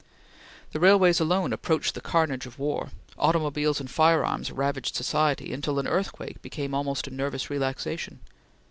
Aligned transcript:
The 0.71 0.79
railways 0.79 1.19
alone 1.19 1.53
approached 1.53 1.93
the 1.93 2.01
carnage 2.01 2.47
of 2.47 2.57
war; 2.57 2.89
automobiles 3.19 3.79
and 3.79 3.87
fire 3.87 4.25
arms 4.25 4.51
ravaged 4.51 4.95
society, 4.95 5.53
until 5.53 5.77
an 5.77 5.87
earthquake 5.87 6.41
became 6.41 6.73
almost 6.73 7.05
a 7.05 7.11
nervous 7.13 7.51
relaxation. 7.51 8.19